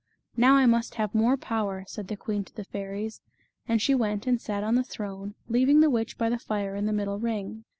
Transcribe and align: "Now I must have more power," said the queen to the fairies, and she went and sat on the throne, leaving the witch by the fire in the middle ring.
"Now 0.35 0.55
I 0.55 0.65
must 0.65 0.95
have 0.95 1.13
more 1.13 1.37
power," 1.37 1.83
said 1.85 2.07
the 2.07 2.17
queen 2.17 2.43
to 2.45 2.55
the 2.55 2.63
fairies, 2.63 3.21
and 3.67 3.79
she 3.79 3.93
went 3.93 4.25
and 4.25 4.41
sat 4.41 4.63
on 4.63 4.73
the 4.73 4.83
throne, 4.83 5.35
leaving 5.47 5.79
the 5.81 5.91
witch 5.91 6.17
by 6.17 6.27
the 6.27 6.39
fire 6.39 6.75
in 6.75 6.87
the 6.87 6.91
middle 6.91 7.19
ring. 7.19 7.65